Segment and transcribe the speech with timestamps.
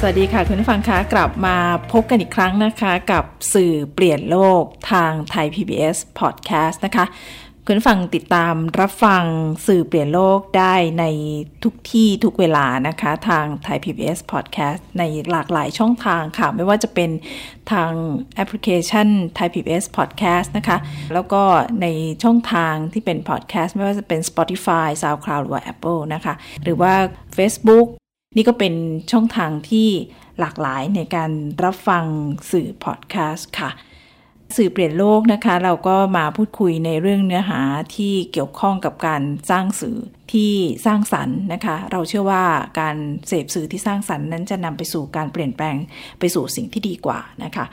[0.00, 1.56] สวัสดีค่ะคุณผู้ฟังคะกลับมา
[1.92, 3.24] พบกันอีกครั้งนะคะ กับ
[3.54, 4.62] สื่อเปลี่ยนโลก
[4.92, 7.04] ทางไทย PBS Podcast นะคะ
[7.66, 9.24] คุณฟังติดตามรับฟัง
[9.66, 11.04] สื่อเปลี่ยนโลกได้ใน
[11.64, 17.10] ทุกที่ทุกเวลานะคะ ทางไทย PBS Podcast ในหลากหลายช่องทางค่ะ ไม่ว่าจะเป็น
[17.72, 17.90] ทาง
[18.34, 20.78] แอปพลิเคชันไทย PBS Podcast นะคะ
[21.14, 21.42] แล้วก็
[21.82, 21.86] ใน
[22.24, 26.92] ช่องทางที่เป็น podcast ไม่ว่าจะเป็น Spotify SoundCloud หรือว่า Apple นะคะ หรือว่า
[27.38, 27.88] Facebook
[28.38, 28.74] นี่ก็เป็น
[29.12, 29.88] ช่องทางที่
[30.40, 31.30] หลากหลายในการ
[31.64, 32.04] รับฟัง
[32.50, 33.70] สื่อพอดแคสต์ค่ะ
[34.56, 37.60] สื่อเปลี่ยนโลกนะคะ เราก็มาพูดคุยในเรื่องเนื้อหา
[37.96, 39.98] ที่เกี่ยวข้องกับการสร้างสื่อ
[40.32, 40.52] ที่
[40.86, 42.44] สร้างสรรค์นะคะ เราเชื่อว่า
[42.80, 42.96] การ
[43.28, 45.76] เสพสื่อที่สร้างสรรค์นั้นจะนำไปสู่การเปลี่ยนแปลง
[46.18, 47.66] ไปสู่สิ่งที่ดีกว่านะคะ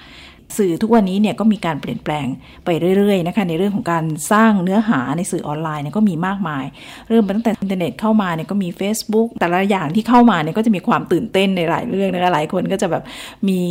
[0.58, 2.26] สื่อทุกวันนี้เนี่ยก็มีการเปลี่ยนแปลง
[2.66, 6.66] ไปเรื่อยๆนะคะในเรื่องของการสร้างเนื้อหาในสื่อออนไลน์เนี่ยก็มีมากมาย
[7.10, 13.04] เริ่มตั้งแต่อินเทอร์เน็ตเข้ามาเนี่ยก็มี Facebook แต่ละอย่างที่เข้ามาเนี่ยก็จะมีความตื่นเต้นในหลายเรื่องนะคะหลายคนก็จะแบบ
[13.50, 13.62] มี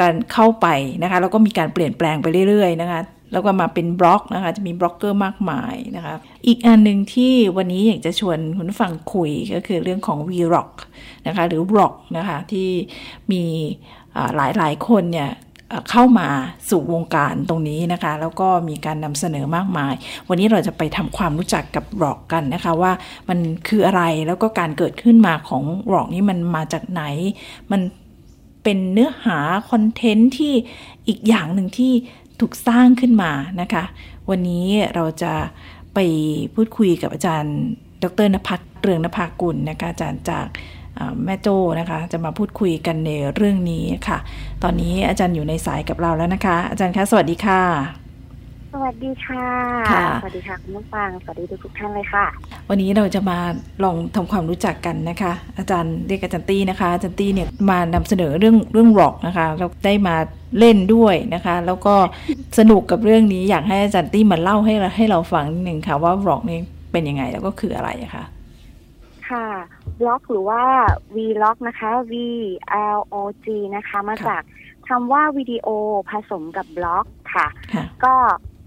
[0.00, 0.66] การเข้าไป
[1.02, 3.00] นะคะแล้วก็มีการเปลี่ยนแปลงไปเรื่อยๆนะคะ
[3.32, 6.14] แล้วก็มาเป็นบล็อกนะคะจะมีบล็อกเกอร์มากมายนะคะ
[6.46, 10.72] อีกอันหนึ่งที่วันนี้อยากจะชวนคุณฟังคุยก็คือเรื่องของ Vlog
[11.26, 12.68] นะคะหรือ Vlog นะคะที่
[13.32, 13.42] มี
[14.36, 15.30] หลายหลายคนเนี่ย
[15.90, 16.28] เข้ามา
[16.70, 19.94] สู่วงการตรงนี้นะคะ แล้วก็มีการนำเสนอมากมาย
[20.28, 22.92] วันนี้เราจะไปทำความรู้จักกับร็อกกันนะคะว่า
[23.28, 27.02] มันคืออะไรแล้วก็การเกิดขึ้นมาของร็อกนี้มันมาจากไหน
[27.72, 27.80] มัน
[28.62, 29.38] เป็นเนื้อหา
[29.70, 30.52] คอนเทนต์ที่
[31.08, 31.92] อีกอย่างหนึ่งที่
[32.40, 33.84] ถูกสร้างขึ้นมานะคะ
[34.30, 35.34] วันนี้เราจะ
[35.94, 35.98] ไป
[36.54, 37.56] พูดคุยกับอาจารย์
[38.02, 40.46] ดรนภัทรเรืองนภากุลนะคะอาจารย์จาก
[41.24, 44.18] แม่โจ้นะคะ จะมาพูดคุยกันในเรื่องนี้ค่ะ
[44.62, 47.62] ตอนนี้อาจารย์อยู่ในสายกับเราแล้วนะคะ อาจารย์คะสวัสดีค่ะ
[48.72, 49.46] สวัสดีค่ะ
[50.22, 52.24] สวัสดีค่ะคุณผู้ฟังสวัสดีทุกท่านเลยค่ะ
[52.68, 53.38] วันนี้เราจะมา
[53.84, 60.16] ลองทำความรู้จักกันนะคะ อาจารย์เรียกอาจารย์ตี้นะคะอาจารย์ตี้เนี่ยมานำเสนอเรื่องเรื่องร็อกนะคะเราได้มา
[60.58, 61.94] เล่นด้วยนะคะ แล้วก็
[62.58, 66.58] สนุกกับเรื่องนี้อยากให้อาจารย์ตี้มาเล่าให้เราให้เราฟังนิดนึงค่ะว่าร็อกนี่
[66.92, 68.24] เป็นยังไงแล้วก็คืออะไรคะ
[69.34, 69.48] ค่ะ
[70.00, 70.62] บล็อกหรือว่า
[71.14, 72.14] V log นะคะ V
[72.98, 73.46] L O G
[73.76, 74.42] นะคะ มาจาก
[74.88, 75.68] คำว่าวิดีโอ
[76.10, 77.46] ผสมกับบล็อกค่ะ
[78.04, 78.14] ก็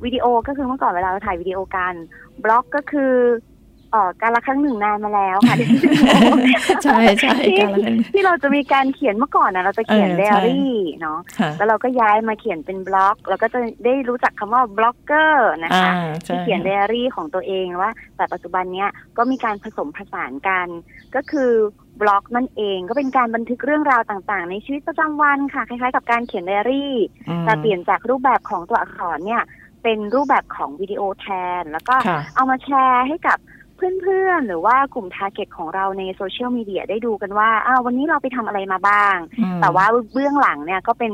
[0.03, 1.93] วิดีโอก็คือเมื่อก่อนเวลาเราถ่ายวิดีโอกัน
[2.43, 3.13] บล็อกก็คือ
[3.91, 5.55] เอ่อการละครั้งหนึ่งนานมาแล้วค่ะ
[6.83, 7.35] ใช่ใช่
[8.13, 11.19] ที่เราจะมีการเขียนเมื่อก่อนนะเราจะเขียนไดอารี่เนาะ
[11.57, 15.91] แล้วเราก็ย้ายมาเขียนเป็นบล็อกแล้วก็จะได้รู้จักคำว่าบล็อกเกอร์นะคะ
[16.25, 20.67] ที่เขียนไดอารี่ของตัวเองว่า แต่ปัจจุบันเนี้ยก็มีการผสมผสานกัน
[21.15, 21.51] ก็คือ
[22.01, 26.93] Vlog นั่นเองก็เป็นการบันทึกเรื่องราวต่างๆ ในชีวิตประจำวันค่ะ คล้ายๆ กับการเขียนไดอารี่
[27.45, 29.43] แต่เปลี่ยนจากรูปแบบของตัวอักษรเนี่ย
[29.83, 31.27] เป็นรูปแบบของวิดีโอแท
[31.61, 31.95] น แล้วก็
[32.35, 33.37] เอามาแชร์ให้กับ
[33.77, 39.17] เพื่อนๆ หรือว่ากลุ่ม target ของเราในโซเชียลมีเดียได้ดูกันว่าอ้าววันนี้เราไปทำอะไรมาบ้าง
[39.61, 41.11] แต่ว่าเบื้องหลังเนี่ยก็เป็น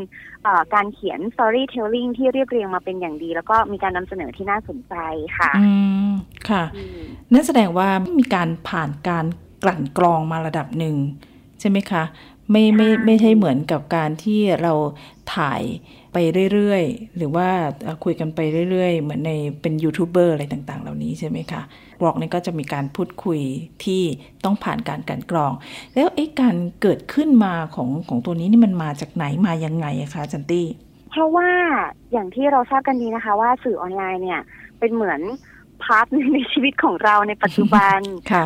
[0.74, 4.96] การเขียน storytelling ที่เรียบเรียงมาเป็นอย่างดี แล้วก็มีการนำเสนอที่น่าสนใจ
[5.38, 5.72] ค่ะอื
[6.10, 6.12] ม
[6.50, 6.64] ค่ะ
[7.34, 7.88] นั่นแสดงว่า
[8.20, 9.26] มีการผ่านการ
[9.64, 10.96] กลั่นกรองมาระดับหนึ่ง
[11.60, 12.04] ใช่ไหมคะ
[12.52, 14.74] ไม่ไม่ไม่ใช่เหมือนกับการที่เรา
[15.36, 15.62] ถ่าย
[16.14, 16.18] ไป
[16.54, 17.48] เรื่อยๆ หรือว่า
[18.04, 18.40] คุยกันไป
[18.70, 19.32] เรื่อยๆ เหมือนใน
[19.62, 21.62] เป็นยูทูบเบอร์อะไรต่างๆ เหล่านี้ใช่ไหมคะ
[22.02, 23.40] บล็อกนี่ก็จะมีการพูดคุย
[23.84, 24.04] ที่
[24.44, 25.52] ต้องผ่านการกันกรอง
[25.96, 30.68] แล้วไอ้การเกิดขึ้นมาของของตัวนี้นี่มันมาจากไหนมายังไงคะจันตี้
[31.12, 31.50] เพราะว่า
[32.12, 34.42] อย่างที่เราทราบกันดีนะคะ ว่าสื่อออนไลน์เนี่ย
[34.80, 35.20] เป็นเหมือน
[35.84, 38.00] part ในชีวิตของเราในปัจจุบัน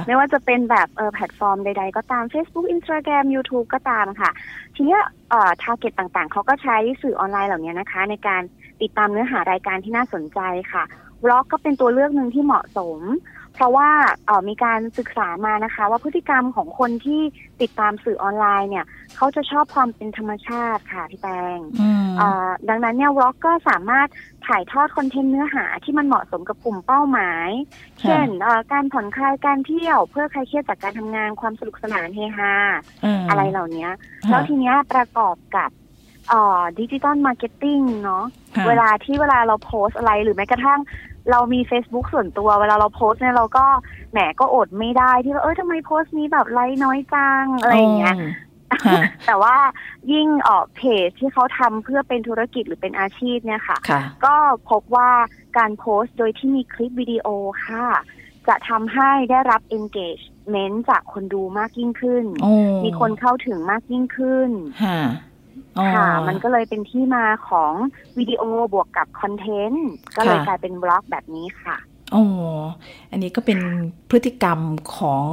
[0.08, 4.32] ไม่ว่าจะเป็นแบบเออแพลตฟอร์มใด ๆ ก็ตาม Facebook Instagram YouTube ก็ตามค่ะ
[4.76, 4.98] ทีนี้
[5.30, 8.42] เอ่อ target ต่างๆ เขาก็ใช้สื่อออนไลน์เหล่านี้นะคะ ในการ
[8.82, 10.40] ติดตามเนื้อหารายการที่น่าสนใจ
[10.74, 10.84] ค่ะ
[11.24, 13.00] Vlog ก็เป็นตัวเลือกหนึ่งที่เหมาะสม
[13.58, 13.90] เพราะว่า
[14.26, 17.22] เออมีการศึกษามานะคะ ว่าพฤติกรรมของคนที่
[17.62, 21.28] ติดตามสื่อออนไลน์เนี่ย เขาจะชอบความเป็นธรรมชาติค่ะพี่แป
[21.58, 21.60] ง
[22.70, 24.08] ดังนั้นเนี่ย Vlog ก็สามารถ
[24.48, 27.50] ถ่ายทอดคอนเทนต์เนื้อหาที่มันเหมาะสมกับกลุ่มเป้าหมาย
[28.02, 28.28] เช่น
[28.72, 32.54] การผ่อนคลายการเที่ยว เพื่อคลายเครียดจากการทำงานความสนุกสนานเฮฮา
[33.30, 33.88] อะไรเหล่านี้
[34.30, 35.70] แล้วทีเนี้ยประกอบกับ
[36.80, 38.26] digital marketing เนาะ
[38.68, 40.80] เวลาที่เวลาเราโพสต์อะไรหรือแม้กระทั่ง
[41.32, 43.66] เรามี Facebook ส่วนตัวเวลาเราโพสต์เนี่ยเราก็
[44.12, 48.16] แหมก็อดไม่ได้ที่ว่าเออทำไมโพสต์นี้แบบไลค์น้อยจังอะไรอย่างเงี้ย
[49.26, 49.56] แต่ว่า
[50.12, 53.78] ยิ่งออกเพจที่เขาทำเพื่อเป็นธุรกิจหรือเป็นอาชีพเนี่ยค่ะ
[54.26, 54.36] ก็
[54.70, 55.12] พบว่า
[55.58, 57.28] การโพสต์โดยที่มีคลิปวิดีโอ
[57.66, 57.88] ค่ะ
[58.48, 62.26] จะทำให้ได้รับ engagement จากคนดูมากยิ่งขึ้น
[62.86, 64.50] มีคนเข้าถึงมากยิ่งขึ้น
[65.96, 67.74] ค่ะ มันก็เลยเป็นที่มาของ
[68.18, 68.44] วิดีโอ
[68.74, 69.88] บวกกับคอนเทนต์
[70.18, 71.78] ก็เลยกลายเป็นบล็อกแบบนี้ค่ะ
[72.16, 72.24] อ๋อ
[73.12, 73.60] อันนี้ก็เป็น
[74.10, 74.60] พฤติกรรม
[74.98, 75.24] ของ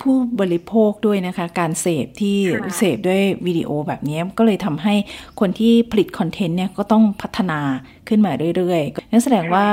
[0.00, 2.38] ผู้บริโภคด้วยนะคะ การเสพที่
[2.76, 4.94] เสพด้วยวิดีโอแบบนี้ก็เลยทำให้
[5.40, 7.60] คนที่ผลิตคอนเทนต์เนี่ยก็ต้องพัฒนา
[8.08, 9.66] ขึ้นมาเรื่อยๆ นั่นแสดงว่า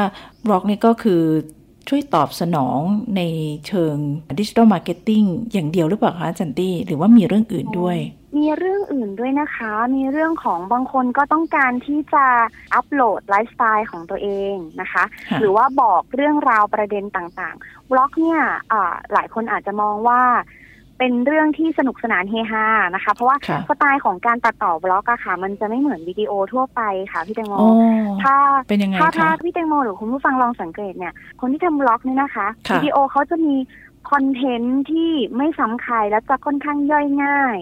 [0.47, 1.21] Vlog นี่ก็คือ
[1.89, 2.79] ช่วยตอบสนอง
[3.17, 3.21] ใน
[3.67, 3.95] เชิง
[4.39, 5.23] digital marketing
[5.53, 7.97] อย่างเดียวหรือเปล่าคะจารย์ตี้ หรือว่ามีเรื่องอื่นด้วย
[8.37, 12.25] มีเรื่องอื่นด้วยนะคะ มีเรื่องของบางคนก็ต้องการที่จะ
[12.73, 15.03] อัปโหลดไลฟ์สไตล์ของตัวเองนะคะ
[15.39, 18.39] หรือว่าบอกเรื่องราวประเด็นต่างๆ Vlog เนี่ย
[19.13, 20.21] หลายคนอาจจะมองว่า
[20.99, 22.65] เป็นเรื่องที่สนุกสนานเฮฮา
[22.95, 23.37] นะคะ เพราะว่า
[23.69, 26.81] สไตล์ของการตัดต่อ Vlog อะค่ะ มันจะไม่เหมือนวิดีโอทั่วไป
[27.11, 27.53] ค่ะพี่แตงโม
[28.23, 28.35] ถ้า
[29.01, 33.55] ถ้าถ้าพี่แตงโมหรือคุณผู้ฟังลองสังเกตเนี่ย คนที่ทำ Vlog เนี่ยนะคะวิดีโอเขาจะมี
[34.11, 37.57] คอนเทนต์ที่ไม่ซ้ำใครและจะค่อนข้างย่อยง่าย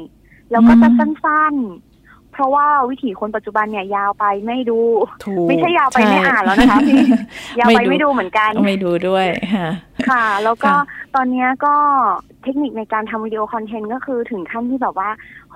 [0.51, 4.79] แล้วก็จะสั้นๆ เพราะว่าวิถีคนปัจจุบันเนี่ยยาวไปไม่ดู
[5.49, 7.03] ไม่ใช่ยาวไปไม่อ่านแล้วนะคะพี่
[7.59, 9.25] ยาวไปไม่ดูเหมือนกันไม่ดูด้วย
[9.55, 9.69] ค่ะ
[10.09, 10.71] ค่ะ แล้วก็
[11.15, 11.75] ตอนนี้ก็
[12.43, 15.09] เทคนิคในการทำวิดีโอคอนเทนต์ก็คือถึงขั้นที่แบบว่า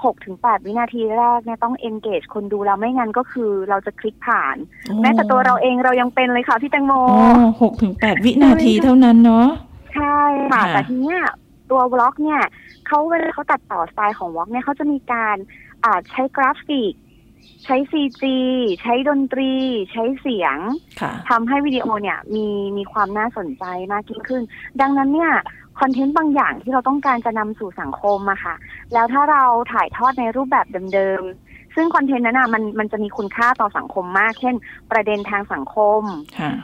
[0.03, 4.56] หกถึงแปดวินาทีแรกเนี่ยต้อง engage คนดูแล้วไม่งั้นก็คือเราจะคลิกผ่าน
[5.01, 6.94] แม้แต่ตัวเราเองเรายังเป็นเลยค่ะพี่แตงโม
[7.62, 9.47] หกถึงแปดวินาทีเท่านั้นเนาะ
[9.94, 10.19] ใช่
[10.51, 11.21] ค่ะแต่ทีเนี้ย
[11.72, 12.42] ตัววล็อกเนี่ย
[12.88, 15.38] เขาเวลาเขาตัดต่อสไตล์ของวล็อกเนี่ยเขาจะมีการ
[15.86, 16.94] อาจใช้กราฟิก
[17.64, 18.38] ใช้ซีจี
[18.82, 19.54] ใช้ดนตรี
[19.92, 20.58] ใช้เสียง
[21.30, 22.48] ทำให้วิดีโอเนี่ยมี
[22.78, 24.44] มีความน่าสนใจมากยิ่งขึ้น
[24.82, 25.32] ดังนั้นเนี่ย
[25.80, 28.56] คอนเทนต์บางอย่างที่เราต้องการจะนำสู่สังคมอะค่ะ
[28.94, 31.44] แล้วถ้าเราถ่ายทอดในรูปแบบเดิมๆ
[31.75, 34.56] ซึ่งคอนเทนต์นั้นอะมันมันจะมีคุณค่าต่อสังคมมาก เช่น
[34.92, 36.01] ประเด็นทางสังคม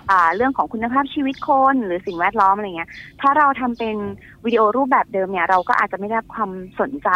[0.09, 2.89] อ่าเรื่องของคุณภาพชีวิตคนหรือสิ่งแวดล้อมอะไรเงี้ย
[3.21, 3.95] ถ้าเราทำเป็น
[4.45, 7.09] วิดีโอรูปแบบเดิมเนี่ย เราก็อาจจะไม่ได้รับความสนใจ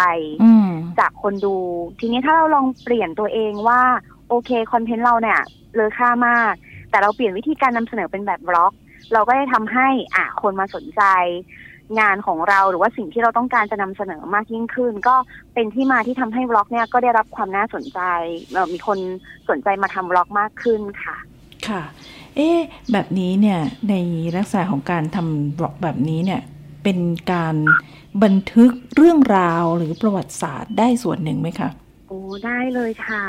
[1.00, 1.56] จากคนดู
[2.00, 3.82] ทีนี้ถ้าเราลองเปลี่ยนตัวเองว่า
[4.30, 5.40] โอเคคอนเทนต์เราเนี่ย
[5.76, 6.54] เลอค่ามาก
[6.90, 8.74] แต่เราเปลี่ยนวิธีการนำเสนอเป็นแบบ Vlog
[9.14, 11.02] เราก็จะทำให้อะคนมาสนใจ
[12.00, 15.16] งานของเราหรือว่าสิ่งที่เราต้องการจะนำเสนอมากยิ่งขึ้น ก็
[15.54, 18.00] เป็นที่มาที่ทำให้ Vlog เนี่ยก็ได้รับความน่าสนใจ
[18.74, 19.00] มีคน
[19.50, 21.16] สนใจมาทำ Vlog มากขึ้นค่ะ
[21.68, 21.82] ค่ะ
[22.36, 22.50] เอ๊
[22.92, 23.60] แบบนี้เนี่ย
[23.90, 23.96] ใน
[24.36, 26.42] ลักษณะของการทำ Vlog แบบนี้เนี่ย
[26.84, 27.00] เป็น
[27.34, 27.56] การ
[28.24, 31.70] บันทึกเรื่องราวหรือประวัติศาสตร์ได้ส่วนหนึ่งไหมคะ
[32.16, 33.24] อ้ได้เลยค่ะ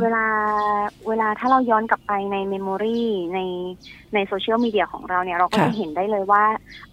[0.00, 0.26] เวลา
[1.08, 3.02] เวลาถ้าเราย้อนกลับไปใน memory
[3.34, 3.40] ใน
[4.14, 6.44] ในโซเชียลมีเดียของเราเนี่ยเราก็จะเห็นได้เลยว่า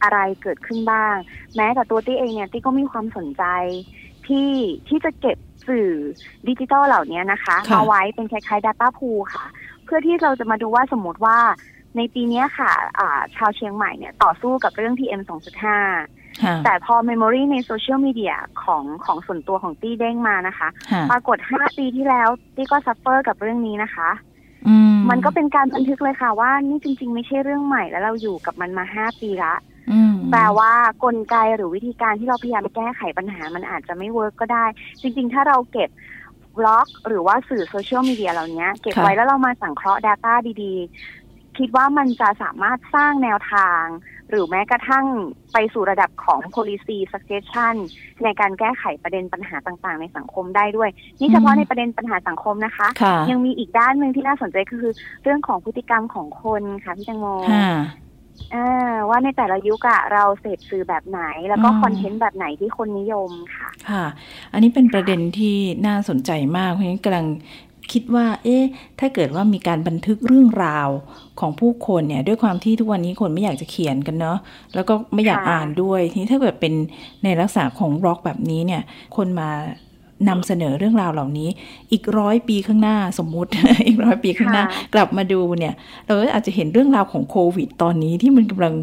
[0.04, 1.16] อะไรเกิดขึ้นบ้าง
[1.56, 3.44] แม้แต่ตัวตี้เองเนี่ยตี้ก็มีความสนใจ
[4.28, 4.52] ที่
[4.88, 5.38] ที่จะเก็บ
[5.68, 5.90] สื่อ
[6.48, 9.46] ดิจิทัลเหล่านี้นะคะมาไว้เป็นคล้ายๆ Data Pool ค่ะ
[9.86, 11.38] เพื่อที่เราจะมาดูว่าสมมติว่า
[11.98, 16.19] ในปีนี้ค่ะชาวเชียงใหม่เนี่ยต่อสู้กับเรื่อง PM 2.5
[16.66, 20.68] แต่พอ memory ในโซเชียลมีเดียของของส่วนตัวของตี้เด้งมานะคะ
[21.12, 24.10] ปรากฏห้าปีที่แล้วตี้ก็ suffer กับเรื่องนี้นะคะ
[25.10, 29.56] มันก็เป็นการบันทึกเลยค่ะว่านี่จริง ๆ ไม่ใช่เรื่องใหม่แล้วเราอยู่กับมันมาห้าปีละ
[30.32, 30.72] แปลว่า
[31.04, 34.66] กลไกหรือวิธีการที่เราพยายามแก้ไขปัญหามันอาจจะไม่ work ก็ได้
[35.02, 35.90] จริง ๆ ถ้าเราเก็บ
[36.58, 40.34] บล็อก หรือว่าสื่อโซเชียลมีเดียเหล่านี้เก็บไว้แล้วเรามาสังเคราะห์ Data
[40.64, 43.84] ดีๆ คิดว่ามันจะสามารถสร้างแนวทาง
[44.30, 45.06] หรือแม้กระทั่ง
[45.54, 47.76] ไปสู่ระดับของ policy suggestion
[48.24, 52.88] ในการแก้ไขประเด็นปัญหาต่างๆ ในสังคมได้ด้วย นี่เฉพาะในประเด็นปัญหาสังคมนะคะ
[53.32, 54.94] ยังมีอีกด้านหนึ่งที่น่าสนใจคือ
[55.24, 57.26] เรื่องของพฤติกรรมของคนค่ะพี่แตงโม
[59.10, 64.06] ว่าในแต่ละยุคอะเราเสพสื่อแบบไหน แล้วก็คอนเทนต์แบบไหนที่คนนิยมค่ะ ค่ะ
[64.54, 65.56] อันนี้เป็นประเด็นที่
[65.88, 67.26] น่าสนใจมากเพราะฉะนั้นกำลัง
[67.94, 68.64] คิดว่า เอ๊ะ
[69.00, 70.90] ถ้าเกิดว่ามีการบันทึกเรื่องราว
[71.40, 74.38] ของผู้คนเนี่ย ด้วยความที่ทุกวันนี้คนไม่อยากจะเขียนกันเนาะ
[74.76, 76.74] แล้วก็ไม่อยากอ่านด้วย ทีนี้ถ้าเกิดเป็น
[77.24, 78.82] ในลักษณะของบล็อกแบบนี้เนี่ย
[79.16, 79.50] คนมา
[80.30, 81.50] นำเสนอเรื่องราวเหล่านี้
[81.92, 83.50] อีกร้อยปีข้างหน้าสมมุติ
[83.88, 85.74] อีกร้อยปีข้างหน้า กลับมาดูเนี่ย
[86.06, 88.76] เราอาจจะเห็นเรื่องราวของโควิด ตอนนี้ที่มันกำลัง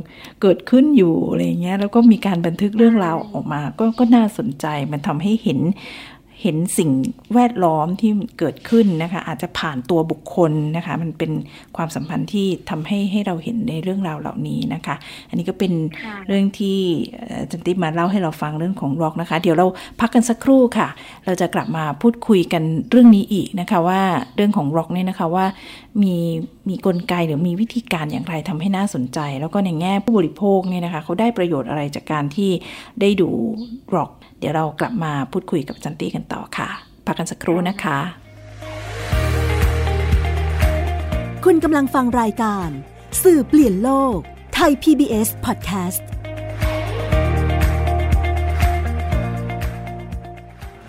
[0.42, 5.58] เกิดขึ้นอยู่อะไรเงี้ยแล้วก็มีการบันทึกเรื่องราวออกมา ก็ก็น่าสนใจมันทำให้เห็น
[6.42, 6.90] เห็นสิ่ง
[7.34, 11.32] แวดล้อมที่เกิดขึ้นนะคะ อาจจะผ่านตัวบุคคลนะคะ มันเป็น
[11.76, 14.96] ความสัมพันธ์ที่ทำให้ให้เราเห็นในเรื่องราวเหล่านี้นะคะ
[15.28, 15.72] อันนี้ก็เป็น
[16.28, 16.78] เรื่องที่
[17.50, 19.66] จันติมาเล่าให้เราฟังเรื่องของร็อกนะคะ เดี๋ยวเรา
[20.00, 20.88] พักกันสักครู่ค่ะ
[21.26, 24.02] เราจะกลับมาพูดคุยกันเรื่องนี้อีกนะคะว่า
[24.36, 25.46] เรื่องของร็อกเนี่ยนะคะว่า
[26.02, 26.16] มี
[26.68, 32.50] มีกลไกหรือมีวิธีการอย่างไรทำให้น่าสนใจ แล้วก็ในแง่ผู้บริโภคเนี่ยนะคะเขาได้ประโยชน์อะไรจากการที่
[33.00, 33.28] ได้ดู
[33.94, 34.10] ร็อก
[34.46, 36.68] ดี๋ยวเรากลับมาพูดคุยกับจันตี้กันต่อค่ะ
[37.06, 37.98] พักกันสักครู่นะคะ
[41.44, 42.68] คุณกำลังฟังรายการ
[43.22, 44.18] สื่อเปลี่ยนโลก
[44.54, 46.02] ไทย PBS Podcast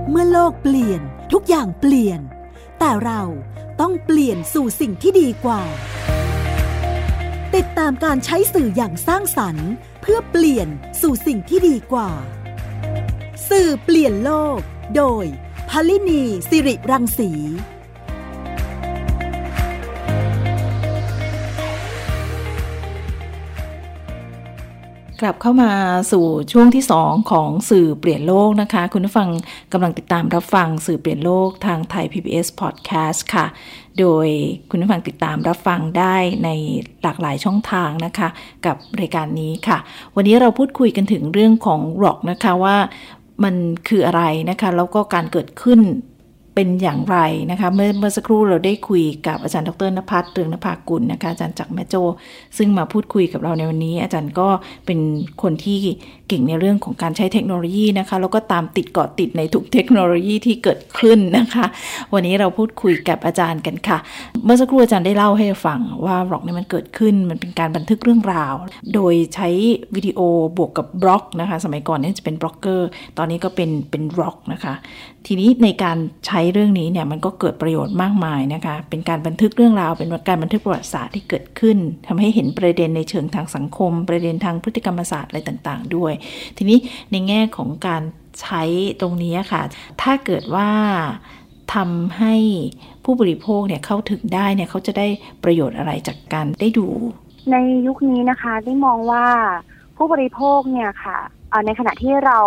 [0.09, 1.01] เมื่อโลกเปลี่ยน
[1.33, 2.19] ทุกอย่างเปลี่ยน
[2.79, 3.21] แต่เรา
[3.81, 5.61] ต้องเปลี่ยนสู่สิ่งที่ดีกว่า
[7.59, 9.69] ติดตามการใช้สื่ออย่างสร้างสรรค์
[10.01, 10.67] เพื่อเปลี่ยน
[11.01, 12.09] สู่สิ่งที่ดีกว่า
[13.49, 14.59] สื่อเปลี่ยนโลก
[14.97, 15.25] โดย
[15.69, 17.31] พลินีสิริรังสี
[25.23, 25.73] กลับเข้ามา
[26.11, 29.29] สู่ช่วงที่ 2 ของสื่อเปลี่ยนโลกนะคะ คุณผู้ฟัง
[29.73, 33.45] กำลังติดตามรับฟังสื่อเปลี่ยนโลกทางไทย PBS Podcast ค่ะ
[33.99, 34.27] โดย
[34.69, 36.49] คุณผู้ฟังติดตามรับฟังได้ใน
[37.03, 38.29] หลากหลายช่องทางนะคะ
[38.65, 39.77] กับรายการนี้ค่ะ
[40.15, 42.77] วันนี้เราพูดคุยกันถึงเรื่องของร็อกนะคะว่า
[43.43, 43.55] มัน
[43.87, 45.79] คืออะไรนะคะ แล้วก็การเกิดขึ้น
[46.55, 47.17] เป็นอย่างไร
[47.51, 51.95] นะคะเมื่อเมื่อสักครู่เราได้คุยกับอาจารย์ดรนภัสเตืองนภากุลนะคะอาจารย์จากแม่โจ
[52.57, 54.47] ซึ่งมาพูดคุยกับเราในวันนี้ อาจารย์ก็
[54.85, 54.99] เป็น
[55.41, 55.79] คนที่
[56.27, 61.65] เก่งในเรื่องของการใช้เทคโนโลยีนะคะ แล้วก็ตามติดเกาะติดในทุกเทคโนโลยีที่เกิดขึ้นนะคะ
[62.13, 63.97] วันนี้เราพูดคุยกับอาจารย์กันค่ะ
[64.43, 68.53] เมื่อสักครู่อาจารย์ได้เล่าให้ฟังว่า Vlog นี้มันเกิดขึ้นมันเป็นการบันทึกเรื่องราว
[68.93, 69.49] โดยใช้
[69.95, 70.19] วิดีโอ
[70.57, 74.73] บวกกับบล็อกนะคะ สมัยก่อนนี่จะเป็นบล็อกเกอร์ตอนนี้ก็เป็นเป็น Vlog นะคะ
[75.27, 81.77] ทีนี้ในการใช้เรื่องนี้เนี่ยมันก็เกิดประโยชน์มากมายนะคะ เป็นการบันทึกเรื่องราว เป็นการบันทึกประวัติศาสตร์ที่เกิดขึ้น
[82.07, 86.12] ทำให้เห็นประเด็นในเชิงทางสังคม ประเด็นทางพฤติกรรมศาสตร์อะไรต่าง ๆ ด้วย
[86.57, 86.77] ทีนี้
[87.11, 88.03] ในแง่ของการ
[88.41, 88.63] ใช้
[89.01, 89.61] ตรงนี้ค่ะ
[90.01, 90.69] ถ้าเกิดว่า
[91.75, 92.35] ทำให้
[93.03, 95.07] ผู้บริโภคเนี่ยเข้าถึงได้เนี่ยเขาจะได้
[95.43, 96.87] ประโยชน์อะไรจากการได้ดู
[97.51, 99.25] ในยุคนี้นะคะได้มองว่า
[99.97, 101.17] ผู้บริโภคเนี่ยค่ะ
[101.65, 102.39] ในขณะที่เรา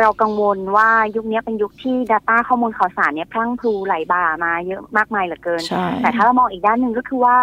[0.00, 5.62] เรากังวลว่ายุคนี้เป็นยุคที่ Data ข้อมูลข่าวสารเนี่ยพรั่งพลูไหลบ่ามาเยอะมากมายเหลือเกิน
[6.02, 7.36] แต่ถ้าเรามองอีกด้านหนึ่งก็คือว่า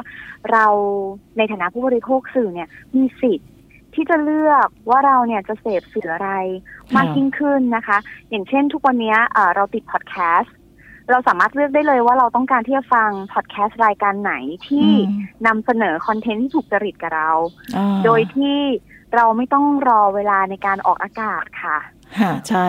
[0.52, 0.66] เรา
[1.38, 3.50] ในฐานะผู้บริโภคสื่อเนี่ยมีสิทธิ์
[4.00, 6.32] ที่จะเลือกว่าเราเนี่ยจะเสพสื่ออะไร
[6.96, 7.98] มากยิ่งขึ้นนะคะ
[8.30, 9.16] อย่างเช่นทุกวันนี้
[9.56, 10.56] เราติดพอดแคสต์
[11.10, 14.34] เราสามารถเลือกได้เลยว่าเราต้องการที่จะฟังพอดแคสต์รายการไหน
[14.68, 14.90] ที่
[15.48, 17.32] นำเสนอคอนเทนต์ที่ถูกจริตกับเรา
[18.06, 18.60] โดยที่
[19.16, 21.78] เราไม่ต้องรอเวลาในการออกอากาศค่ะ
[22.20, 22.68] ค่ะใช่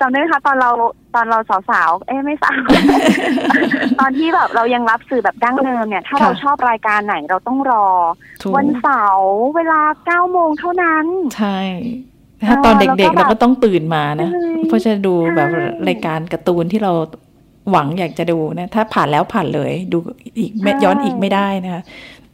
[0.00, 0.70] จำได้ไหมคะตอนเรา
[1.14, 1.38] ตอนเรา
[1.70, 2.60] สาวๆเอ้ไม่สาว
[4.00, 7.86] ตอนที่แบบเรายังรับสื่อแบบดั้งเดิมเนี่ย ถ้าเราชอบรายการไหนเราต้องรอ
[8.56, 11.04] วันเสาร์เวลาเก้าโมงเท่านั้น
[11.36, 11.58] ใช่
[12.48, 14.30] ถ้าตอนเด็กๆเราก็ต้องตื่นมานะ
[14.66, 15.48] เพราะจะดูแบบ
[15.88, 16.92] รายการการ์ตูนที่เรา
[17.70, 19.98] หวังอยากจะดูนะ ถ้าผ่านแล้วผ่านเลย ดู
[20.38, 20.50] อีก
[20.84, 21.82] ย้อนอีกไม่ได้นะคะ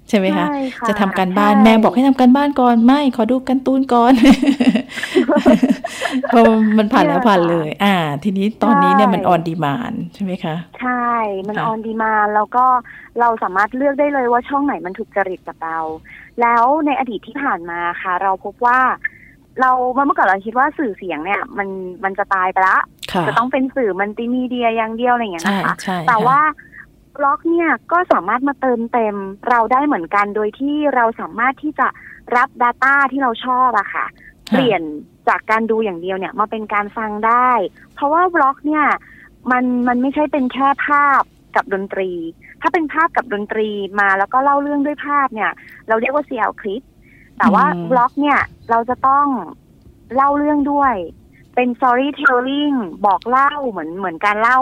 [0.08, 0.46] ใช่ไหมคะ
[0.88, 4.12] จะทำการบ้านแม่บอกให้ทำการบ้านก่อนไม่ ขอดูกันตูนก่อน
[6.28, 6.44] เพราะ
[6.78, 11.06] มันผ่านแล้วผ่านเลย อ่า ทีนี้ตอนนี้เนี่ยมันออนดีมานใช่ไหมคะ ใช่
[11.48, 12.64] มันออนดีมานแล้วก็
[13.20, 15.78] เราสามารถเลือกได้เลยว่าช่องไหนมันถูกจริตกับเรา
[16.40, 18.80] แล้วในอดีตที่ผ่านมาค่ะ เราพบว่า
[19.60, 21.68] เราเมื่อก่อนเราคิดว่าสื่อเสียงเนี่ย มัน
[22.04, 22.78] มันจะตายไปละ
[23.26, 25.74] จะต้องเป็นสื่อมันติมีเดียอย่างเดียวอะไรอย่างเงี้ยนะคะ
[26.08, 26.40] แต่ว่า
[27.16, 29.16] บล็อกเนี่ยก็สามารถมาเติมเต็ม
[29.48, 31.88] เราได้เหมือนกันโดยที่เราสามารถที่จะ
[32.36, 34.06] รับ Data ที่เราชอบอะค่ะ
[34.50, 34.82] เปลี่ยน
[35.28, 37.50] จากการดูอย่างเดียวเนี่ยมาเป็นการฟังได้
[37.94, 38.84] เพราะว่าบล็อกเนี่ย
[39.50, 41.22] มันมันไม่ใช่เป็นแค่ภาพ
[41.56, 43.68] กับดนตรีภถ้าเป็นภาพกับดนตรี
[44.00, 45.50] มาแล้วก็เล่าเรื่องด้วยภาพเนี่ย
[45.88, 46.82] เราเรียกว่า CL คลิป
[47.38, 48.40] แต่ว่าบล็อกเนี่ย
[48.70, 49.26] เราจะต้อง
[50.14, 50.94] เล่าเรื่องด้วย
[51.54, 54.58] เป็น storytelling บอกเล่าเหมือนเหมือนการเล่า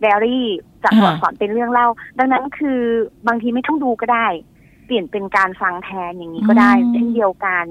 [0.00, 0.46] เดรี่
[0.84, 1.88] จากตัวอักษรเป็นเรื่องเล่า
[2.18, 2.80] ดังนั้นคือ
[3.26, 7.66] บางทีไม่ต้องดูก็ได้เปลี่ยนเป็นการฟังแทนอย่างนี้ก็ได้เช่นเดียวกัน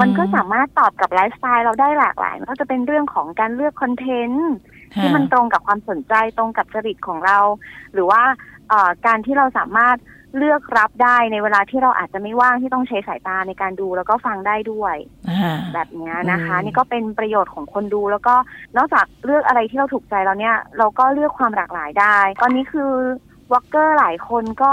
[0.00, 4.50] มันก็สามารถตอบกับไลฟ์สไตล์เราได้หลากหลายไม่ว่าจะเป็นเรื่องของการเลือกคอนเทนต์
[5.00, 7.38] ที่มันตรงกับความสนใจตรงกับจริตของเรา
[7.92, 8.22] หรือว่า
[9.06, 9.96] การที่เราสามารถ
[10.38, 14.96] เลือกรับได้ในเวลาที่เราอาจจะไม่ว่างที่ต้องใช้สายตาในการดูแล้วก็ฟังได้ด้วย
[15.74, 18.34] แบบนี้นะคะ นี่ก็เป็นประโยชน์ของคนดูแล้วก็
[18.76, 22.92] นอกจากเลือกอะไรที่เราถูกใจเราเนี่ย เราก็เลือกความหลากหลายได้ ตอนนี้คือ
[23.54, 24.72] วอลเกอร์หลายคนก็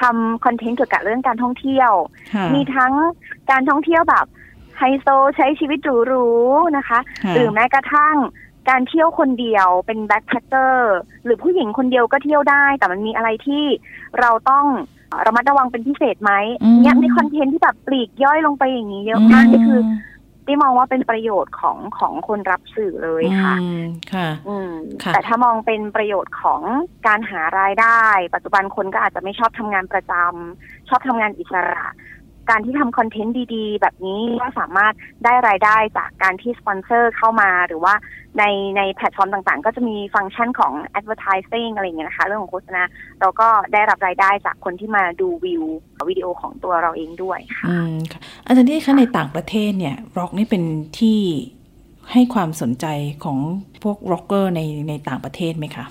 [0.00, 1.90] ทำคอนเทนต์เกี่ยวกับเรื่องการท่องเที่ยว
[2.54, 2.92] มีทั้ง
[3.50, 4.26] การท่องเที่ยวแบบ
[4.78, 6.98] ไฮโซใช้ชีวิตหรูๆนะคะ
[7.34, 8.16] หรือแม้กระทั่ง
[8.68, 13.64] การเที่ยวคนเดียวเป็นแบ็คแพคเกอร์หรือผู้หญิงคนเดียวก็เที่ยวได้ แต่มันมีอะไรที่
[14.20, 14.66] เราต้อง
[15.26, 16.32] ระมัดระวังเป็นพิเศษไหม
[16.80, 19.80] เนี่ยมีคอนเทนต์ที่แบบปลีกย่อยลงไปอย่างนี้เยอะมากนี่คือ
[20.46, 23.56] ที่มองว่าเป็นประโยชน์ของของคนรับสื่อเลยค่ะ
[24.12, 24.28] ค่ะ
[25.14, 26.62] แต่ถ้ามองเป็นประโยชน์ของ
[27.06, 28.02] การหารายได้
[28.34, 31.86] ปัจจุบันคนก็อาจจะไม่ชอบทำงานประจำชอบทำงานอิสระ
[32.50, 34.94] การที่ทำคอนเทนต์ดีๆ แบบนี้ก็สามารถ
[35.24, 37.94] ได้รายได้จากการที่สปอนเซอร์เข้ามา หรือว่า
[38.38, 38.44] ใน
[38.76, 42.82] ในแพลตฟอร์มต่างๆ ก็จะมีฟังก์ชันของ advertising อะไรอย่างเงี้ยนะคะ เรื่องของโฆษณา
[43.20, 45.64] เราก็ได้รับรายได้จากคนที่มาดูวิว
[46.08, 47.94] วิดีโอของตัวเราเองด้วยค่ะอืม
[48.46, 50.62] อาจารย์ตี้คะในต่างประเทศเนี่ย vlog นี่เป็น
[50.98, 51.18] ที่
[52.12, 52.86] ให้ความสนใจ
[53.24, 53.38] ของ
[53.82, 55.84] พวก vlogger ในในต่างประเทศไหมคะ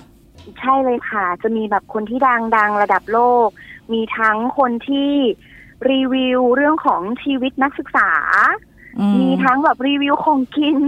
[0.60, 2.18] ใช่เลยค่ะ จะมีแบบคนที่
[2.56, 3.48] ดังๆระดับโลก
[3.92, 5.12] มีทั้งคนที่
[5.90, 8.10] รีวิวเรื่องของชีวิตนักศึกษา
[9.20, 10.78] มีทั้งแบบรีวิวของกิน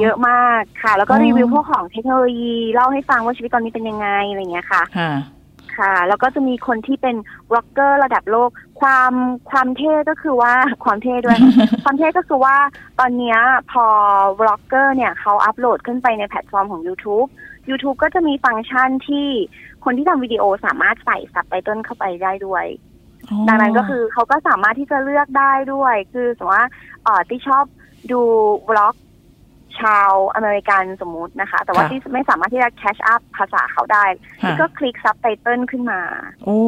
[0.00, 4.82] เยอะมากค่ะ แล้วก็รีวิวพวกของเทคโนโลยี เล่าให้ฟังว่าชีวิตตอนนี้เป็นยังไงอะไรเงี้ยค่ะ
[5.76, 7.16] ค่ะ แล้วก็จะมีคนที่เป็น
[7.50, 9.12] vlogger ระดับโลก ความ
[9.50, 10.54] ความเท่ก็คือว่า
[10.84, 11.38] ความเท่ด้วย
[11.84, 12.56] ความเท่ก็คือว่า
[13.00, 13.36] ตอนนี้
[13.72, 13.84] พอ
[14.40, 17.28] vlogger เนี่ยเขาอัปโหลดขึ้นไปในแพลตฟอร์มของ YouTube
[17.70, 19.28] YouTube ก็จะมีฟังก์ชันที่
[19.84, 22.64] คนที่ทำวิดีโอสามารถใส่ซับไตเติลเข้าไปได้ด้วย
[23.48, 26.68] ดังนั้นก็คือเขาก็สามารถที่จะเลือกได้ด้วย คือสมมติว่า
[27.04, 27.64] เออตี้ชอบ
[28.12, 28.20] ดู
[28.70, 28.94] vlog
[29.80, 34.04] ชาวอเมริกันสมมุตินะคะ แต่ว่าตี้ไม่สามารถที่จะ catch up ภาษาเขาได้
[34.40, 36.00] ตี้ก็คลิกซับไตเติลขึ้นมา
[36.44, 36.58] โอ้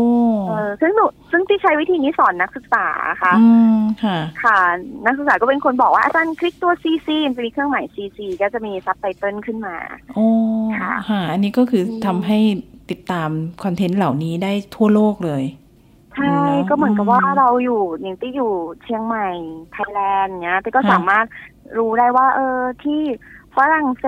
[0.81, 2.87] ซึ่งหนูซึ่งตี้ใช้วิธีนี้สอนนักศึกษา
[3.23, 3.33] ค่ะ
[4.05, 4.59] ค่ะ ค่ะ
[5.05, 9.77] นักศึกษาก็เป็นคนบอกว่า อาจารย์คลิกตัวซีซีมันจะมีเครื่องหมายซีซีก็จะมีซับไตเติลขึ้นมา
[10.15, 10.27] โอ้
[11.09, 12.39] ค่ะ อันนี้ก็คือทำให้
[12.91, 13.31] ติดตาม
[13.63, 15.43] คอนเทนต์เหล่านี้ได้ทั่วโลกเลย
[16.17, 16.37] ใช่
[16.69, 19.29] ก็เหมือนกับว่าเราอยู่อย่างตี้อยู่เชียงใหม่
[19.73, 21.27] ไทยแลนด์เนี้ยตี้ก็สามารถ
[21.79, 23.03] รู้ได้ว่า เออที่
[23.57, 24.07] ฝรั่งเศ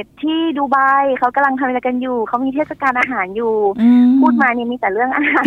[0.00, 0.76] สที่ดูไบ
[1.18, 3.54] เขากำลังทำอะไรกันอยู่ เขามีเทศกาลอาหารอยู่
[4.20, 5.44] พูดมาเนี่ยมีแต่เรื่องอาหาร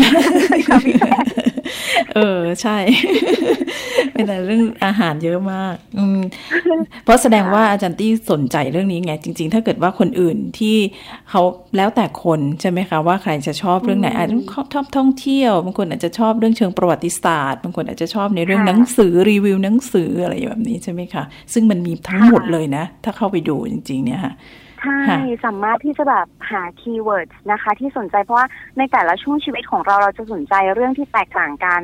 [2.16, 2.78] เออ ใช่
[4.14, 6.20] เป็นแต่เรื่องอาหารเยอะมาก อืม
[7.04, 10.78] เพราะแสดงว่าอาจารย์ตี้สนใจเรื่องนี้ไง จริง ๆ ถ้าเกิดว่าคนอื่นที่
[11.30, 11.42] เขา
[11.78, 14.38] แล้วแต่คนใช่ไหมคะว่าใครจะชอบเรื่องไหน อาจจะ
[14.74, 21.24] ชอบท่องเที่ยว บางคนอาจจะชอบเรื่องเชิงประวัติศาสตร์ บางคนอาจจะชอบในเรื่องหนังสือรีวิวหนังสืออะไรแบบนี้ใช่ไหมคะ
[21.54, 24.34] ซึ่งมันมีทั้งหมดเลยนะ ถ้าเข้าไปดูจริง ๆ เนี่ยค่ะ
[24.84, 25.02] ใช่
[25.46, 31.82] สามารถที่จะแบบหา keyword นะคะ ที่สนใจเพราะว่าในแต่ละช่วงชีวิตของเราเราจะสนใจเรื่องที่แตกต่างกัน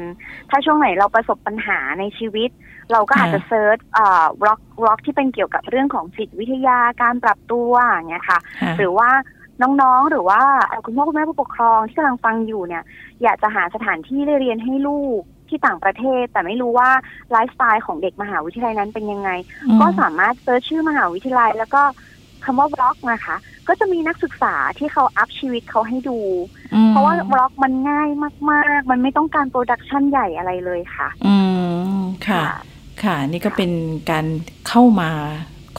[0.50, 2.50] ถ้าช่วงไหนเราประสบปัญหาในชีวิต
[2.92, 7.72] เราก็อาจจะ search เอ่อ vlog vlog ที่เป็นเกี่ยวกับเรื่องของจิตวิทยาการปรับตัว
[8.10, 8.40] เนี่ยค่ะ
[8.78, 9.10] หรือว่า
[9.62, 10.42] น้องๆ หรือว่า
[10.86, 12.84] คุณพ่อคุณแม่ผู้ปกครองที่กำลังฟังอยู่เนี่ย
[13.24, 16.90] อยากจะหาสถานที่เรียนให้ลูกที่ต่างประเทศ แต่ไม่รู้ว่า
[17.32, 19.30] ไลฟ์สไตล์ของเด็กมหาวิทยาลัยนั้นเป็นยังไง
[19.82, 21.82] ก็สามารถ search ชื่อมหาวิทยาลัย แล้วก็
[22.52, 23.36] คำว่า vlog นะคะ
[23.68, 26.20] ก็จะมีนักศึกษาที่เขาอัพชีวิตเขาให้ดู
[26.90, 28.10] เพราะว่า vlog มันง่าย
[28.52, 31.36] มาก ๆ มันไม่ต้องการ production ใหญ่อะไรเลยค่ะ อื
[31.96, 32.44] มค่ะ
[33.04, 33.72] ค่ะ นี่ก็เป็น
[34.12, 34.26] การ
[34.68, 35.12] เข้ามา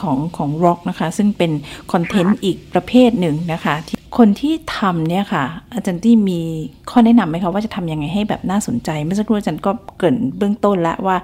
[0.01, 1.51] ของของ vlog นะคะ ซึ่งเป็น
[1.91, 5.43] คอนเทนต์อีกประเภทหนึ่งนะคะที่ คนที่ทำเนี่ยค่ะ
[5.73, 6.41] อาจารย์ที่มี
[6.89, 11.17] ข้อแนะนำไหมคะว่าจะทำยังไงให้แบบน่าสนใจ เมื่อสักครู่อาจารย์ก็เกินเบื้องต้นแล้วว่า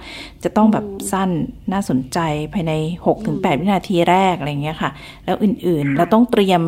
[0.44, 1.30] จะต้องแบบสั้น
[1.72, 2.20] น่าสนใจ
[2.54, 2.74] ภายใน
[3.16, 4.92] 6-8 วินาทีแรกอะไรเงี้ยค่ะ
[5.26, 6.62] แล้วอื่นๆ เราต้องเตรียม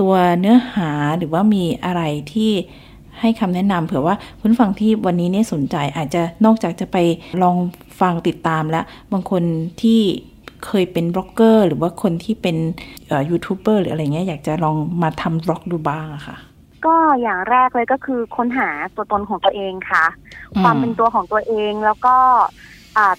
[0.00, 2.02] ตัวเนื้อหาหรือว่ามีอะไร
[2.32, 2.52] ที่
[3.20, 6.96] ให้คำแนะนำเผื่อว่าคุณฟังที่วันนี้เนี่ยสนใจอาจจะนอกจากจะไป
[7.42, 7.56] ลอง
[8.00, 9.42] ฟังติดตามแล้ว บางคน
[9.82, 10.00] ที่
[10.66, 12.56] เคยเป็นบล็อกเกอร์ หรือว่าคนที่เป็น
[13.30, 16.36] ยูทูบเบอร์หรืออะไรเงี้ยอยากจะลองมาทำ vlog ดูบ้างอะค่ะ
[16.86, 20.04] ก็อย่างแรกเลยก็คือค้นหาตัวตนของตัวเองค่ะ
[20.62, 22.16] ความเป็นตัวของตัวเองแล้วก็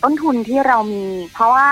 [0.03, 1.67] ต้นทุนที่เรามี เพราะว่า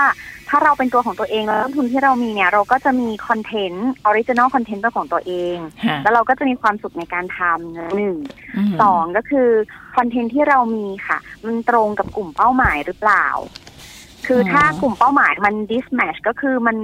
[0.48, 5.56] ถ้าเราเป็นตัวของตัวเองแล้วต้นทุนที่เรามีเนี่ย เราก็จะมีคอนเทนต์ original content เป็นของตัวเอง
[6.02, 8.16] แล้วเราก็จะมีความสุขในการทำหนึ่ง
[8.82, 9.48] สองก็คือ
[9.96, 13.26] คอนเทนต์ที่เรามีค่ะ มันตรงกับกลุ่มเป้าหมายหรือเปล่า
[14.26, 16.76] คือถ้ากลุ่มเป้าหมายมัน dismatch ก็คือมัน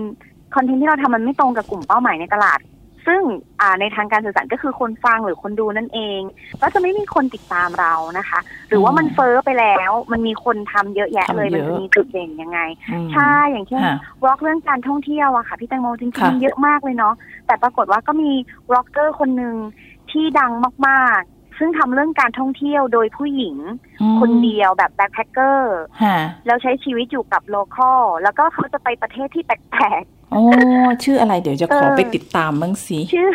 [0.55, 2.61] คอนเทนต์ที่เราทำมันไม่ตรงกับกลุ่มเป้าหมายในตลาด
[3.07, 3.23] ซึ่ง
[3.81, 6.21] ในทางการสื่อสารก็คือคนฟังหรือคนดูนั่นเอง
[6.63, 12.59] ก็จะไม่มีคนติดตามเรานะคะ หรือว่ามันเฟ้อไปแล้ว มันมีคนทำเยอะแยะเลยมันจะมีจุดเด่นยังไง
[13.13, 13.83] ใช่ อย่างเช่น
[14.25, 17.15] vlog เรื่องการท่องเที่ยวอะค่ะพี่แตงโมจริงๆเยอะมากเลยเนาะ
[17.47, 18.31] แต่ปรากฏว่าก็มี
[18.73, 19.55] vlogger คนหนึ่ง
[20.11, 20.53] ที่ดัง
[20.87, 23.57] มากๆ ซึ่งทำเรื่องการท่องเที่ยวโดยผู้หญิง
[24.21, 25.79] คนเดียวแบบ backpacker
[26.47, 30.43] แล้วใช้ชีวิตอยู่กับ local แล้วก็เขาจะไปประเทศที่แปลกโอ้
[31.05, 33.31] ชื่ออะไรเดี๋ยวจะขอไปติดตามบ้างสิชื่อ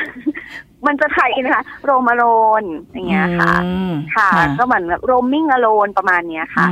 [0.87, 3.53] มันจะไทยนะคะ Roam Alone อย่างเงี้ยค่ะ
[4.15, 4.29] ค่ะ
[4.59, 6.67] ก็เหมือน roaming alone ประมาณเนี้ยค่ะ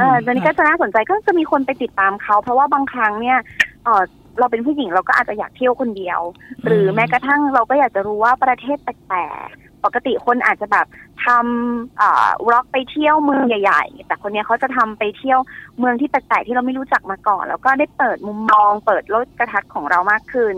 [0.00, 3.38] เออตอนนี้ก็จะน่าสนใจก็จะมีคนไปติดตามเขา เพราะว่าบางครั้งเนี่ย
[3.84, 4.02] เออ
[4.38, 6.20] เราเป็นผู้หญิงเราก็อาจจะอยากเที่ยวคนเดียว
[6.66, 9.48] หรือแม้กระทั่งเราก็อยากจะรู้ว่าประเทศแปลก
[9.84, 10.86] ปกติคนอาจจะแบบ
[11.26, 15.40] ทำอ่าร็อกไปเที่ยวเมืองใหญ่ ๆ แต่คนนี้เขาจะทำไปเที่ยว
[15.78, 20.54] เมืองที่แปลกๆที่เราไม่รู้จักมาก่อน แล้วก็ได้เปิดมุมมอง เปิดโลกกระทัดของเรามากขึ้น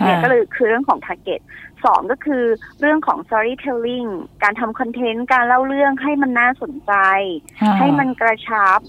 [0.00, 1.40] เนี่ยก็เลยคือเรื่องของ target
[1.84, 2.44] สองก็คือ
[2.80, 4.10] เรื่องของ storytelling
[4.42, 6.92] การทำคอนเทนต์การเล่าเรื่องให้มันน่าสนใจ
[7.78, 8.80] ให้มันกระชับ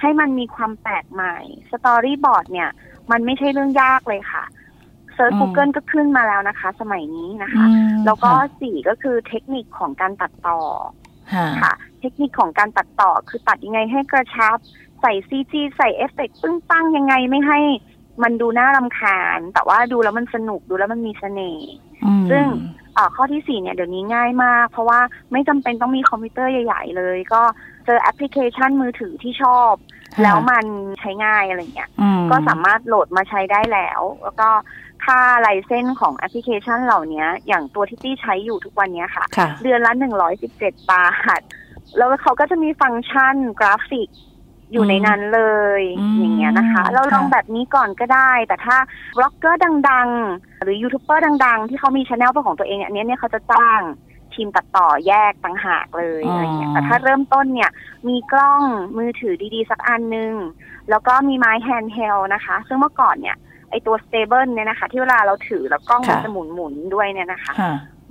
[0.00, 1.38] ให้มันมีความแปลกใหม่
[1.72, 2.70] storyboard เนี่ย
[3.10, 4.44] มันไม่ใช่เรื่องยากเลยค่ะ
[5.14, 7.64] search Google ก็ขึ้นมาแล้วนะคะ สมัยนี้นะคะ
[8.06, 10.60] แล้วก็สี่ก็คือเทคนิคของการตัดต่อ
[11.62, 14.56] ค่ะ เทคนิคของการตัดต่อคือตัดยังไงให้กระชับ
[15.00, 17.60] ใส่ CG ใส่เอฟเฟกต์ปึ้งปั้งยังไงไม่ให้
[18.22, 21.72] มันดูน่ารำคาญ แต่ว่าดูแล้วมันสนุกดูแล้วมันมีเสน่ห์
[22.30, 22.46] ซึ่ง
[23.14, 25.00] ข้อที่สี่เนี่ยเดี๋ยวนี้ง่ายมาก เพราะว่า
[25.32, 27.42] ไม่จำเป็นต้องมีคอมพิวเตอร์ใหญ่ ๆ เลย ก็
[27.86, 29.74] เจอแอปพลิเคชันมือถือที่ชอบ
[30.22, 30.64] แล้วมัน
[31.00, 31.90] ใช้ง่ายอะไรเงี้ย
[32.30, 34.48] ก็สามารถโหลดมาใช้ได้แล้ว แล้วก็
[35.04, 39.24] ค่า license ของแอปพลิเคชันเหล่านี้อย่างตัวที่ตี้ใช้อยู่ทุกวันนี้ค่ะ
[39.62, 41.40] เดือนละหนึ่งร้อยสิบเจ็ดบาท
[41.96, 44.08] แล้วเขาก็จะมีฟังก์ชันกราฟิก
[44.72, 45.42] อยู่ในนั้นเล
[45.80, 45.82] ย
[46.18, 48.76] อย่างเงี้ยนะคะ เราลองแบบนี้ก่อนก็ได้ แต่ถ้า
[49.18, 49.60] vlogger
[49.90, 53.80] ดัง ๆ หรือยูทูบเบอร์ดัง ๆ ที่เขามี channel เป็นของตัวเองอันนี้เนี่ยเขาจะจ้าง
[54.34, 57.70] ทีมตัดต่อแยกต่างหากเลยอะไรเงี้ยแต่ถ้าเริ่มต้นเนี่ย
[58.08, 58.62] มีกล้อง
[58.98, 60.34] มือถือดี ๆ สักอันนึง
[60.90, 63.36] แล้วก็มีไม้ handheld นะคะ ซึ่งเมื่อก่อนเนี่ย
[63.72, 67.52] ไอตัว stable เนี่ยนะคะ ที่เวลาเราถือแล้วกล้องมันจะหมุนหมุนด้วยเนี่ยนะคะ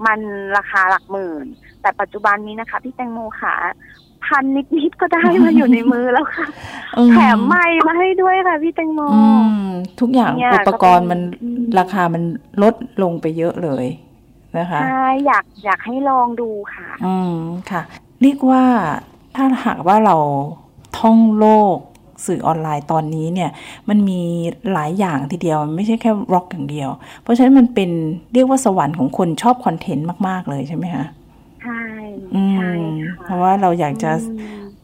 [0.06, 0.20] มัน
[0.58, 1.46] ราคาหลักหมื่น
[1.82, 3.56] แต่ปัจจุบันนี้นะคะ พี่แตงโมค่ะ
[4.26, 4.44] พัน
[4.78, 6.46] นิดๆก็ได้มาอยู่ในมือแล้วค่ะ
[7.12, 9.02] แถมไม้มาให้ด้วยค่ะพี่แตงโม
[10.00, 11.20] ทุกอย่างอุปกรณ์มัน
[11.80, 12.24] ราคามัน
[12.64, 13.86] ลดลงไปเยอะเลย
[14.58, 17.36] นะคะใช่อยากอยากให้ลองดูค่ะ อืม
[17.72, 17.82] ค่ะ
[18.22, 18.64] เรียกว่า
[19.36, 20.16] ถ้าหากว่าเรา
[21.00, 21.78] ท่องโลก
[22.26, 23.50] สื่อออนไลน์ตอนนี้เนี่ย
[23.90, 24.22] มันมี
[24.74, 26.90] หลายอย่างทีเดียวไม่ใช่แค่ร็อกอย่างเดียว
[27.22, 27.90] เพราะฉะนั้นมันเป็น
[28.34, 31.06] เรียกว่าสวรรค์ของคนชอบคอนเทนต์มากๆเลยใช่ไหมคะ
[31.64, 31.84] ใช่
[32.54, 32.72] ใช่
[33.24, 34.12] เพราะว่าเราอยากจะ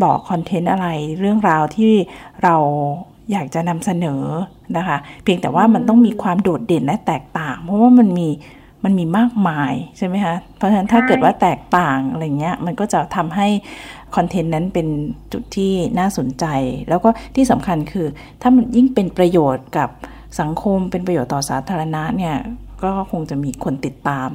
[0.04, 0.88] บอกคอนเทนต์อะไร
[1.19, 1.93] เรื่องราวที่
[2.43, 2.56] เรา
[3.32, 4.23] อยากจะนำเสนอ
[4.78, 8.30] นะคะ เพียงแต่ว่ามันต้องมีความโดดเด่นและแตกต่าง เพราะว่ามันมี
[8.84, 13.48] มันมีมากมายใช่ไหมคะ เพราะฉะนั้นถ้าเกิดว่าแตกต่างอะไรเงี้ยมันก็จะทำให้
[14.16, 14.88] คอนเทนต์นั้นเป็น
[15.34, 16.46] จุดที่น่าสนใจ
[16.90, 18.08] แล้วก็ที่สำคัญคือ
[18.42, 19.90] ถ้ามันยิ่งเป็นประโยชน์กับ
[20.40, 22.36] สังคมเป็นประโยชน์ต่อสาธารณะเนี่ย
[22.84, 24.30] ก็คงจะมีคนติดตาม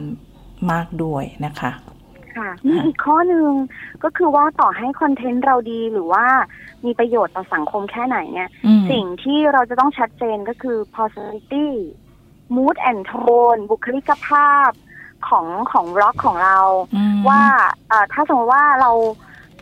[0.71, 1.73] มากด้วยนะคะ
[2.37, 3.51] ค่ะมีอีกข้อหนึ่ง
[4.03, 6.27] ก็คือว่าต่อให้คอนเทนต์เราดีหรือว่า
[6.85, 8.49] มีประโยชน์ต่อสังคมแค่ไหนเนี่ย
[8.91, 11.69] สิ่งที่เราจะต้องชัดเจนก็คือ positivity
[12.57, 14.71] mood and tone บุคลิกภาพ
[15.29, 16.59] ของของร็อกของเรา
[17.29, 17.43] ว่า
[18.13, 18.91] ถ้าสมมติว่าเรา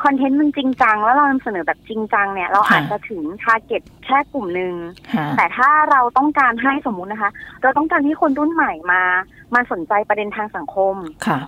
[0.05, 4.75] คอนเทนต์มันจริงจัง แล้วเรานำเสนอแบบจริงจังเนี่ย เราอาจจะถึงทาร์เก็ตแค่กลุ่มหนึ่ง
[5.37, 7.31] แต่ถ้าเราต้องการให้สมมุตินะคะ
[7.63, 9.03] เราต้องการที่คนรุ่นใหม่มา
[9.55, 10.95] มาสนใจประเด็นทางสังคม
[11.27, 11.39] ค่ะ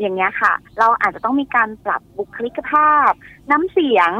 [0.00, 3.10] อย่างเงี้ยค่ะ เราอาจจะต้องมีการปรับบุคลิกภาพ
[3.50, 4.10] น้ำเสียง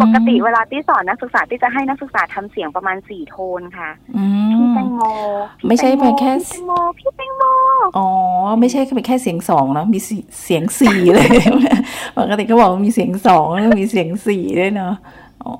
[0.00, 3.90] ปกติเวลาที่สอนนักศึกษาที่จะให้นักศึกษาทำเสียงประมาณสี่โทนค่ะ
[4.54, 5.02] พี่แตงโม
[5.66, 7.42] ไม่ใช่เพียงแค่พี่แตงโมพี่แตงโม
[7.98, 8.08] อ๋อ
[8.60, 9.98] ไม่ใช่เป็นแค่เสียงสองเนาะมี
[10.44, 11.28] เสียงสี่เลย
[12.18, 14.94] ปกติเขาบอกมีเสียงสองแล้วมีเสียงสี่ด้วยเนาะ
[15.44, 15.52] อ๋อ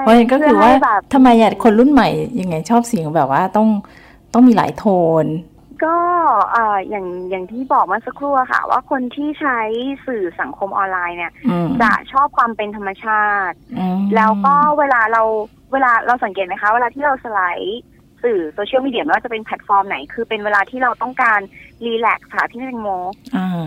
[0.00, 0.70] เพราะฉะนั้นก็คือว่า
[1.12, 2.08] ทำไมอะคนรุ่นใหม่
[2.40, 3.68] ยังไงชอบเสียงแบบว่าต้อง
[4.32, 4.84] ต้องมีหลายโท
[5.22, 5.24] น
[5.84, 5.96] ก็
[6.88, 9.58] อย่างอย่างที่บอกมาสักครู่ค่ะ ว่าคนที่ใช้
[10.06, 11.32] สื่อสังคมออนไลน์เนี่ย
[11.82, 13.56] จะชอบความเป็นธรรมชาติ
[14.16, 15.22] แล้วก็เวลาเรา
[15.72, 17.80] เวลาเราสังเกตไหมคะ เวลาที่เราสไลด์
[18.24, 21.40] สื่อโซเชียลมีเดียไม่ว่าจะเป็นแพลตฟอร์มไหน คือเป็นเวลาที่เราต้องการ
[21.84, 22.88] relax ค่ะที่แตงโม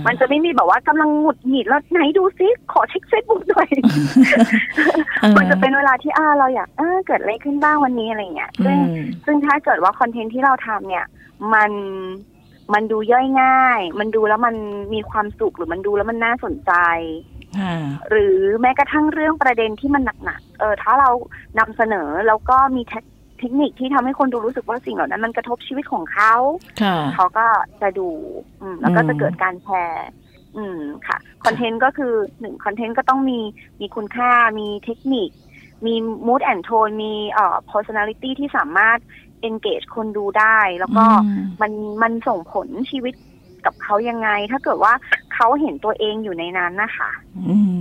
[0.08, 3.70] มันจะไม่มีแบบว่ากำลังหงุดหงิดแล้วไหนดูซิ ขอเช็คเฟซบุ๊กหน่อย
[5.38, 8.78] มันจะเป็นเวลาที่อ่าเราอยากเออเกิดอะไรขึ้นบ้างวันนี้อะไรเงี้ยซึ่ง
[9.26, 11.06] ซึ่งถ้าเกิดว่าคอนเทนต์ที่เราทำเนี่ย
[11.54, 11.72] มัน
[12.74, 14.56] มันดูย่อยง่าย มันดูแล้วมัน
[14.94, 16.74] มีความสุขหรือมันดูแล้วมันน่าสนใจ
[18.10, 21.10] หรือแม้กระทั่งเรื่องประเด็นที่มันหนักๆ เออ ถ้าเรา
[21.60, 26.36] นำเสนอแล้วก็มีเทคนิคที่ทำให้คนดูรู้สึกว่าสิ่งเหล่านั้น มันกระทบชีวิตของเขา
[27.16, 27.46] เขาก็
[27.82, 28.10] จะดู
[28.62, 30.08] อืมแล้วก็จะเกิดการแชร์
[30.58, 33.40] อืม ค่ะ คอนเทนต์ก็คือหนึ่งคอนเทนต์ก็ต้องมี
[33.82, 35.30] มีคุณค่า มีเทคนิค
[35.86, 35.96] มี
[36.28, 39.00] mood and tone มีเอ่อ personality ที่สามารถ
[39.48, 41.06] engage คนดูได้ แล้วก็
[41.62, 41.72] มัน
[42.02, 43.14] มันส่งผลชีวิต
[43.66, 44.94] กับเขายังไง ถ้าเกิดว่า
[45.34, 47.12] เขาเห็นตัวเองอยู่ในนั้นนะคะ